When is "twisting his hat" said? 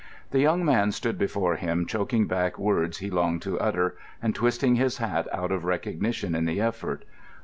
4.33-5.27